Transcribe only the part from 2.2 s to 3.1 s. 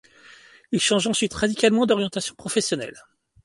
professionnelle.